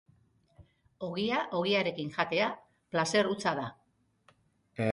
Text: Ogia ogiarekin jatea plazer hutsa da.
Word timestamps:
Ogia 1.07 1.41
ogiarekin 1.59 2.09
jatea 2.17 2.49
plazer 2.95 3.31
hutsa 3.33 3.55
da. 3.61 3.67